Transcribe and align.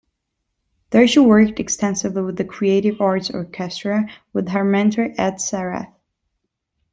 There 0.89 1.05
she 1.07 1.19
worked 1.19 1.59
extensively 1.59 2.23
with 2.23 2.37
the 2.37 2.43
Creative 2.43 2.99
Arts 2.99 3.29
Orchestra, 3.29 4.07
with 4.33 4.49
her 4.49 4.63
mentor 4.63 5.13
Ed 5.15 5.35
Sarath. 5.35 5.93